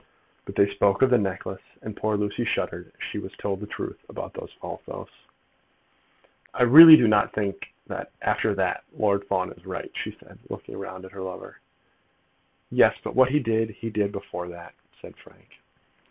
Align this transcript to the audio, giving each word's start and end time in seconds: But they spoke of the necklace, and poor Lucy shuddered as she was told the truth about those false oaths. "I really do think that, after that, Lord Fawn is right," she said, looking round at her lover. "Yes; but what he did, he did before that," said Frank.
But 0.45 0.55
they 0.55 0.65
spoke 0.67 1.03
of 1.03 1.11
the 1.11 1.19
necklace, 1.19 1.61
and 1.83 1.95
poor 1.95 2.17
Lucy 2.17 2.43
shuddered 2.43 2.91
as 2.99 3.03
she 3.03 3.19
was 3.19 3.33
told 3.37 3.59
the 3.59 3.67
truth 3.67 3.99
about 4.09 4.33
those 4.33 4.49
false 4.59 4.81
oaths. 4.87 5.13
"I 6.55 6.63
really 6.63 6.97
do 6.97 7.07
think 7.35 7.71
that, 7.85 8.09
after 8.19 8.55
that, 8.55 8.83
Lord 8.97 9.27
Fawn 9.27 9.51
is 9.51 9.63
right," 9.63 9.91
she 9.95 10.13
said, 10.19 10.39
looking 10.49 10.75
round 10.75 11.05
at 11.05 11.11
her 11.11 11.21
lover. 11.21 11.57
"Yes; 12.71 12.97
but 13.03 13.13
what 13.15 13.29
he 13.29 13.39
did, 13.39 13.69
he 13.69 13.91
did 13.91 14.11
before 14.11 14.47
that," 14.47 14.73
said 14.99 15.17
Frank. 15.17 15.61